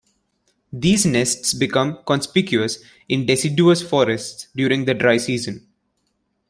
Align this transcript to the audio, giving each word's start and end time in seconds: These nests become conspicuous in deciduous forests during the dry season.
These 0.73 1.05
nests 1.05 1.53
become 1.53 1.99
conspicuous 2.07 2.83
in 3.07 3.27
deciduous 3.27 3.83
forests 3.83 4.47
during 4.55 4.85
the 4.85 4.95
dry 4.95 5.17
season. 5.17 5.67